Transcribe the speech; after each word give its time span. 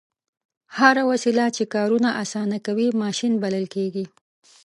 هره 0.77 1.03
وسیله 1.11 1.45
چې 1.55 1.63
کارونه 1.75 2.09
اسانه 2.23 2.57
کوي 2.67 2.87
ماشین 3.01 3.33
بلل 3.43 3.65
کیږي. 3.75 4.05